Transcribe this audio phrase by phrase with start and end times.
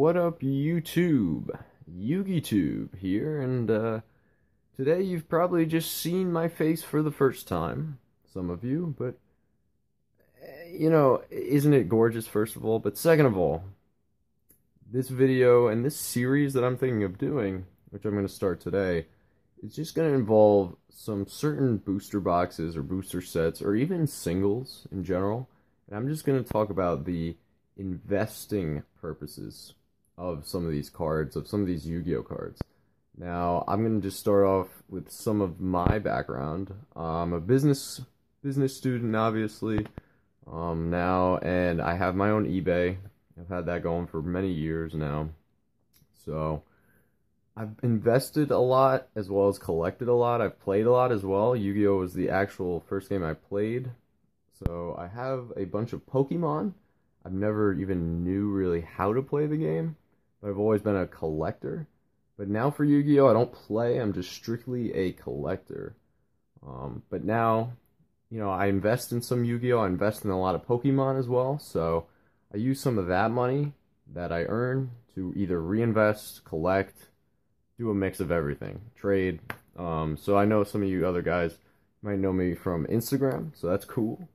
[0.00, 1.50] What up, YouTube?
[1.86, 4.00] YuGiOhTube here, and uh,
[4.74, 7.98] today you've probably just seen my face for the first time,
[8.32, 9.16] some of you, but
[10.42, 12.78] eh, you know, isn't it gorgeous, first of all?
[12.78, 13.62] But second of all,
[14.90, 18.58] this video and this series that I'm thinking of doing, which I'm going to start
[18.58, 19.04] today,
[19.62, 24.88] is just going to involve some certain booster boxes or booster sets, or even singles
[24.90, 25.50] in general,
[25.86, 27.36] and I'm just going to talk about the
[27.76, 29.74] investing purposes
[30.20, 32.60] of some of these cards, of some of these Yu-Gi-Oh cards.
[33.16, 36.72] Now, I'm going to just start off with some of my background.
[36.94, 38.02] I'm a business
[38.42, 39.86] business student, obviously,
[40.50, 42.96] um, now, and I have my own eBay.
[43.38, 45.30] I've had that going for many years now.
[46.24, 46.62] So,
[47.56, 50.40] I've invested a lot as well as collected a lot.
[50.40, 51.56] I've played a lot as well.
[51.56, 53.90] Yu-Gi-Oh was the actual first game I played.
[54.64, 56.74] So, I have a bunch of Pokemon.
[57.24, 59.96] I've never even knew really how to play the game,
[60.40, 61.86] but I've always been a collector.
[62.36, 63.98] But now for Yu-Gi-Oh, I don't play.
[63.98, 65.94] I'm just strictly a collector.
[66.66, 67.72] Um, but now,
[68.30, 69.80] you know, I invest in some Yu-Gi-Oh.
[69.80, 71.58] I invest in a lot of Pokemon as well.
[71.58, 72.06] So
[72.52, 73.72] I use some of that money
[74.14, 76.96] that I earn to either reinvest, collect,
[77.78, 79.40] do a mix of everything, trade.
[79.78, 81.58] Um, so I know some of you other guys
[82.02, 84.28] might know me from Instagram, so that's cool.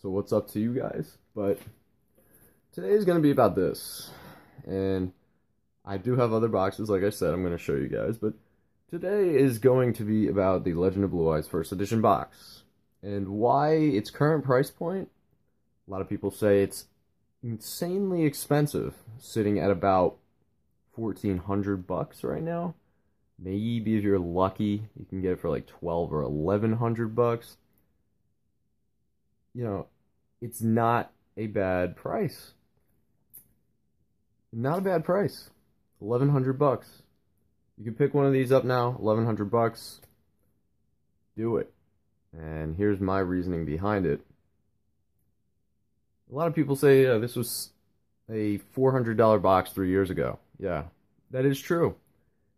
[0.00, 1.18] So what's up to you guys?
[1.34, 1.58] But
[2.72, 4.10] today is going to be about this.
[4.66, 5.12] And
[5.84, 8.18] I do have other boxes, like I said, I'm going to show you guys.
[8.18, 8.34] But
[8.90, 12.64] today is going to be about the Legend of Blue Eyes First Edition box.
[13.02, 15.08] And why its current price point.
[15.86, 16.86] A lot of people say it's
[17.44, 20.16] insanely expensive, sitting at about
[20.96, 22.74] 1400 bucks right now.
[23.38, 27.56] Maybe if you're lucky, you can get it for like 12 or 1100 bucks.
[29.54, 29.86] You know,
[30.40, 32.52] it's not a bad price.
[34.58, 35.50] Not a bad price.
[35.98, 37.02] 1100 bucks.
[37.76, 40.00] You can pick one of these up now, 1100 bucks.
[41.36, 41.70] Do it.
[42.32, 44.22] And here's my reasoning behind it.
[46.32, 47.68] A lot of people say uh, this was
[48.30, 50.38] a $400 box 3 years ago.
[50.58, 50.84] Yeah,
[51.32, 51.94] that is true.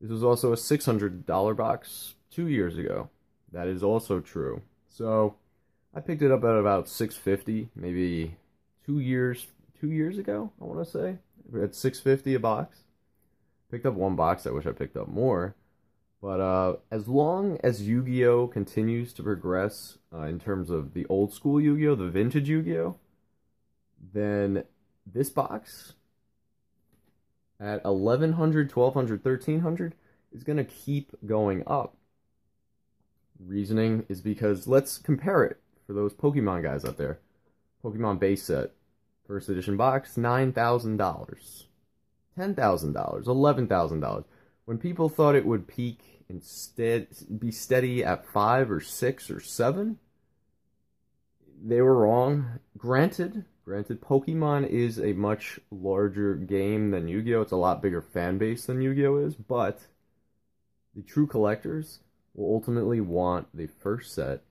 [0.00, 3.10] This was also a $600 box 2 years ago.
[3.50, 4.62] That is also true.
[4.88, 5.34] So,
[5.92, 8.36] I picked it up at about 650, maybe
[8.86, 9.48] 2 years
[9.80, 11.18] 2 years ago, I want to say
[11.54, 12.84] at 650 a box.
[13.70, 14.46] Picked up one box.
[14.46, 15.54] I wish I picked up more.
[16.22, 21.32] But uh, as long as Yu-Gi-Oh continues to progress uh, in terms of the old
[21.32, 22.96] school Yu-Gi-Oh, the vintage Yu-Gi-Oh,
[24.12, 24.64] then
[25.06, 25.94] this box
[27.58, 29.94] at 1100, 1200, 1300
[30.32, 31.96] is going to keep going up.
[33.38, 37.18] Reasoning is because let's compare it for those Pokemon guys out there.
[37.82, 38.72] Pokemon base set
[39.30, 40.96] First edition box, $9,000.
[42.36, 44.24] $10,000, $11,000.
[44.64, 47.06] When people thought it would peak instead
[47.38, 49.98] be steady at 5 or 6 or 7,
[51.62, 52.58] they were wrong.
[52.76, 57.42] Granted, granted Pokemon is a much larger game than Yu-Gi-Oh.
[57.42, 59.78] It's a lot bigger fan base than Yu-Gi-Oh is, but
[60.96, 62.00] the true collectors
[62.34, 64.42] will ultimately want the first set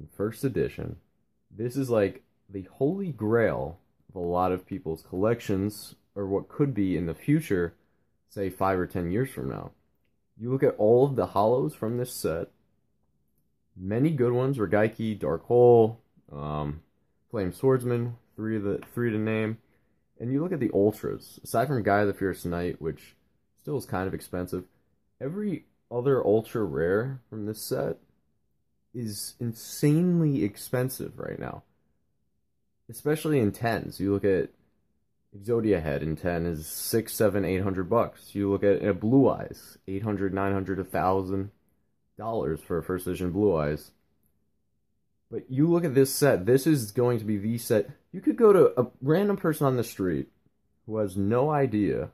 [0.00, 0.96] in first edition.
[1.54, 3.78] This is like the holy grail
[4.14, 7.74] of a lot of people's collections, or what could be in the future,
[8.28, 9.70] say five or ten years from now.
[10.38, 12.48] You look at all of the holos from this set,
[13.76, 16.82] many good ones, Raigeki, Dark Hole, um,
[17.30, 19.58] Flame Swordsman, three of the three to name.
[20.20, 23.16] And you look at the ultras, aside from Gaia the Fierce Knight, which
[23.60, 24.64] still is kind of expensive,
[25.20, 27.96] every other ultra rare from this set
[28.94, 31.62] is insanely expensive right now
[32.96, 34.00] especially in tens.
[34.00, 34.50] You look at
[35.36, 38.34] Exodia Head in 10 is six, seven, eight hundred bucks.
[38.34, 41.50] You look at a Blue Eyes, eight hundred, nine hundred, a thousand
[42.18, 43.92] dollars for a first edition Blue Eyes.
[45.30, 47.88] But you look at this set, this is going to be the set.
[48.12, 50.28] You could go to a random person on the street
[50.84, 52.10] who has no idea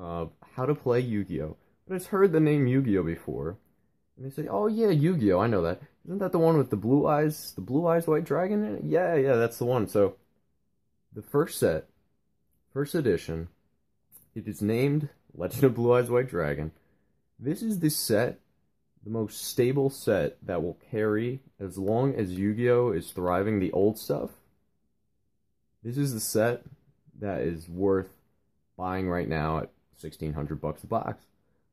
[0.00, 1.56] uh, how to play Yu Gi Oh!
[1.88, 3.02] but has heard the name Yu Gi Oh!
[3.02, 3.56] before.
[4.16, 5.40] And they say, oh yeah, Yu Gi Oh!
[5.40, 5.80] I know that.
[6.04, 8.80] Isn't that the one with the blue eyes, the blue eyes white dragon?
[8.84, 9.88] Yeah, yeah, that's the one.
[9.88, 10.16] So,
[11.12, 11.88] the first set,
[12.72, 13.48] first edition,
[14.34, 16.72] it is named Legend of Blue Eyes White Dragon.
[17.38, 18.38] This is the set,
[19.04, 22.90] the most stable set that will carry as long as Yu Gi Oh!
[22.90, 24.30] is thriving the old stuff.
[25.82, 26.62] This is the set
[27.18, 28.08] that is worth
[28.76, 29.70] buying right now at
[30.00, 31.24] 1600 bucks a box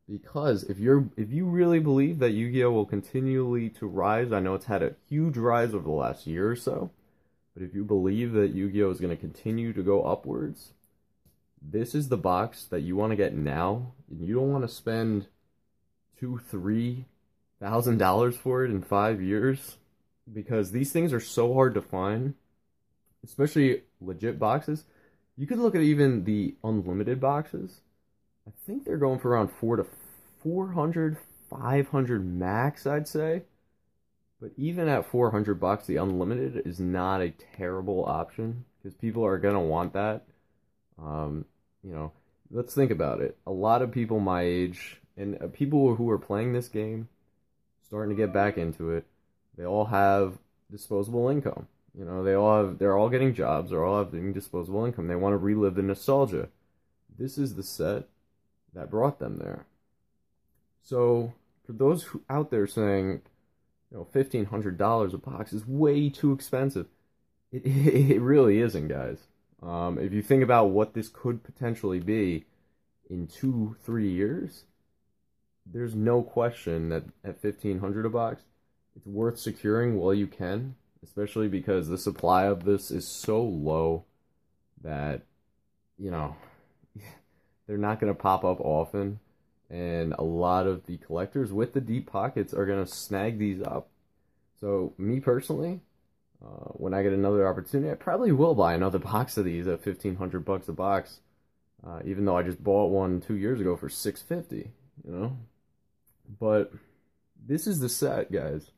[0.09, 4.55] because if you're if you really believe that Yu-Gi-Oh will continually to rise, I know
[4.55, 6.91] it's had a huge rise over the last year or so,
[7.53, 10.73] but if you believe that Yu-Gi-Oh is going to continue to go upwards,
[11.61, 14.73] this is the box that you want to get now, and you don't want to
[14.73, 15.27] spend
[16.19, 17.05] two, three
[17.61, 19.77] thousand dollars for it in five years
[20.31, 22.33] because these things are so hard to find,
[23.23, 24.83] especially legit boxes.
[25.38, 27.81] You could look at even the unlimited boxes.
[28.48, 29.86] I think they're going for around four to
[30.42, 31.18] 400,
[31.50, 33.44] 500 max, I'd say.
[34.42, 39.38] But even at 400 bucks, the unlimited is not a terrible option because people are
[39.38, 40.25] gonna want that.
[41.01, 41.45] Um,
[41.81, 42.12] you know,
[42.51, 43.38] let's think about it.
[43.48, 47.07] A lot of people my age and uh, people who are playing this game,
[47.86, 49.06] starting to get back into it,
[49.57, 50.38] they all have
[50.69, 51.68] disposable income.
[51.98, 55.07] You know, they all have they're all getting jobs, they're all having disposable income.
[55.07, 56.50] They want to relive the nostalgia.
[57.18, 58.07] This is the set
[58.74, 59.66] that brought them there.
[60.81, 61.34] So,
[61.66, 63.22] for those who, out there saying,
[63.92, 66.88] you know, fifteen hundred dollars a box is way too expensive.
[67.52, 69.20] It it really isn't, guys.
[69.62, 72.46] Um, if you think about what this could potentially be
[73.10, 74.66] in two three years,
[75.66, 78.44] there's no question that at fifteen hundred a box,
[78.96, 84.04] it's worth securing while you can, especially because the supply of this is so low
[84.81, 85.22] that
[85.98, 86.36] you know
[87.68, 89.19] they're not going to pop up often
[89.69, 93.62] and a lot of the collectors with the deep pockets are going to snag these
[93.62, 93.89] up.
[94.60, 95.81] So, me personally,
[96.44, 99.83] uh, when I get another opportunity, I probably will buy another box of these at
[99.83, 101.19] fifteen hundred bucks a box.
[101.86, 104.71] Uh, even though I just bought one two years ago for six fifty,
[105.04, 105.38] you know.
[106.39, 106.71] But
[107.45, 108.71] this is the set, guys,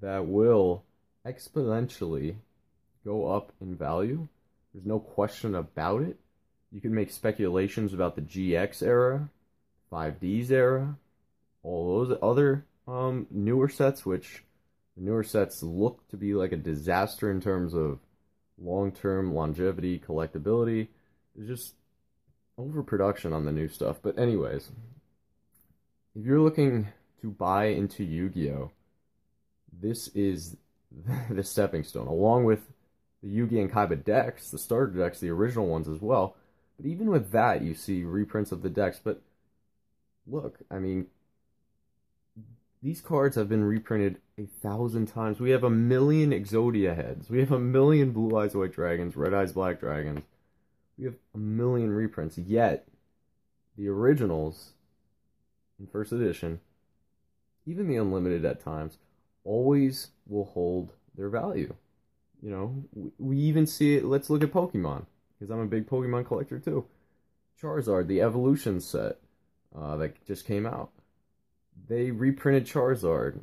[0.00, 0.84] that will
[1.26, 2.36] exponentially
[3.04, 4.28] go up in value.
[4.72, 6.18] There's no question about it.
[6.72, 9.28] You can make speculations about the GX era,
[9.92, 10.96] 5Ds era,
[11.62, 14.44] all those other um, newer sets, which
[14.96, 17.98] the newer sets look to be like a disaster in terms of
[18.56, 20.88] long term longevity, collectability.
[21.34, 21.74] There's just
[22.58, 23.98] overproduction on the new stuff.
[24.02, 24.70] But, anyways,
[26.14, 26.88] if you're looking
[27.22, 28.70] to buy into Yu Gi Oh!,
[29.72, 30.56] this is
[31.30, 32.60] the stepping stone, along with
[33.22, 36.36] the Yugi and Kaiba decks, the starter decks, the original ones as well.
[36.80, 38.98] But even with that, you see reprints of the decks.
[39.02, 39.20] But
[40.26, 41.08] look, I mean,
[42.82, 45.40] these cards have been reprinted a thousand times.
[45.40, 47.28] We have a million Exodia heads.
[47.28, 50.22] We have a million Blue Eyes White Dragons, Red Eyes Black Dragons.
[50.96, 52.38] We have a million reprints.
[52.38, 52.88] Yet,
[53.76, 54.70] the originals
[55.78, 56.60] in first edition,
[57.66, 58.96] even the unlimited at times,
[59.44, 61.74] always will hold their value.
[62.40, 64.06] You know, we even see it.
[64.06, 65.04] Let's look at Pokemon,
[65.40, 66.84] because I'm a big Pokemon collector too.
[67.60, 69.18] Charizard, the evolution set
[69.76, 70.90] uh, that just came out.
[71.88, 73.40] They reprinted Charizard.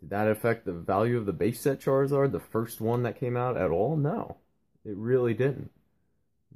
[0.00, 3.36] Did that affect the value of the base set Charizard, the first one that came
[3.36, 3.96] out at all?
[3.96, 4.36] No,
[4.84, 5.70] it really didn't.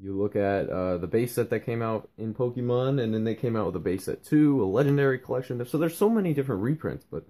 [0.00, 3.34] You look at uh, the base set that came out in Pokemon, and then they
[3.34, 5.64] came out with a base set 2, a legendary collection.
[5.66, 7.24] So there's so many different reprints, but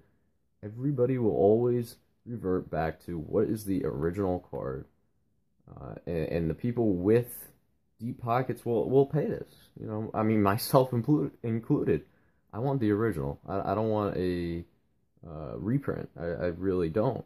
[0.63, 4.85] everybody will always revert back to what is the original card.
[5.69, 7.51] Uh, and, and, the people with
[7.99, 9.49] deep pockets will will pay this.
[9.79, 12.05] You know, I mean, myself included.
[12.53, 13.39] I want the original.
[13.47, 14.63] I, I don't want a
[15.25, 16.09] uh, reprint.
[16.19, 17.25] I, I really don't.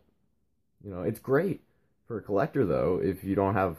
[0.84, 1.62] You know, it's great
[2.08, 3.02] for a collector though.
[3.04, 3.78] If you don't have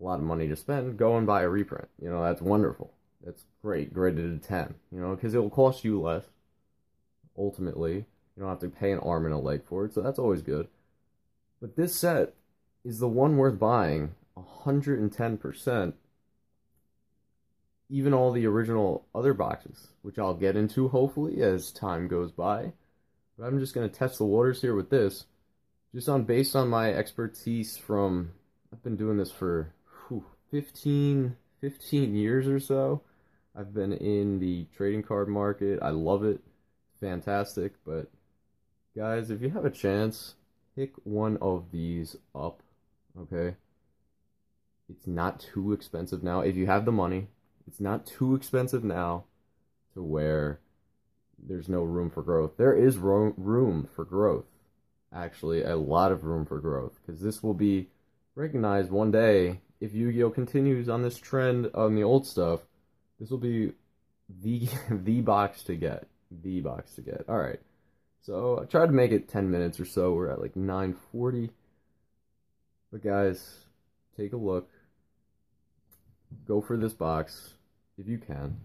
[0.00, 1.88] a lot of money to spend, go and buy a reprint.
[2.02, 2.92] You know, that's wonderful.
[3.24, 4.74] That's great, graded a ten.
[4.90, 6.24] You know, because it will cost you less.
[7.36, 10.18] Ultimately, you don't have to pay an arm and a leg for it, so that's
[10.18, 10.68] always good.
[11.60, 12.34] But this set
[12.84, 15.92] is the one worth buying 110%
[17.90, 22.72] even all the original other boxes, which I'll get into hopefully as time goes by.
[23.36, 25.26] But I'm just going to test the waters here with this,
[25.94, 28.30] just on based on my expertise from
[28.72, 29.72] I've been doing this for
[30.06, 33.02] whew, 15, 15 years or so.
[33.56, 35.80] I've been in the trading card market.
[35.82, 36.40] I love it.
[37.00, 37.72] Fantastic.
[37.84, 38.08] But
[38.96, 40.34] guys, if you have a chance,
[40.76, 42.62] pick one of these up.
[43.18, 43.56] Okay?
[44.88, 46.40] It's not too expensive now.
[46.40, 47.28] If you have the money,
[47.66, 49.24] it's not too expensive now
[49.94, 50.60] to where
[51.38, 52.56] there's no room for growth.
[52.56, 54.46] There is ro- room for growth.
[55.12, 57.88] Actually, a lot of room for growth because this will be
[58.34, 62.60] recognized one day if Yu-Gi-Oh continues on this trend on the old stuff.
[63.18, 63.72] This will be
[64.42, 67.24] the the box to get, the box to get.
[67.28, 67.60] All right.
[68.22, 70.12] So I tried to make it 10 minutes or so.
[70.12, 71.50] We're at like 9:40.
[72.90, 73.64] But guys,
[74.16, 74.68] take a look.
[76.46, 77.54] Go for this box
[77.98, 78.56] if you can.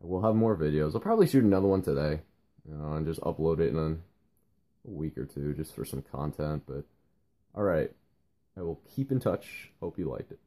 [0.00, 0.94] We'll have more videos.
[0.94, 2.20] I'll probably shoot another one today,
[2.68, 6.62] you know, and just upload it in a week or two just for some content.
[6.66, 6.84] But
[7.54, 7.90] all right,
[8.56, 9.70] I will keep in touch.
[9.80, 10.38] Hope you liked it.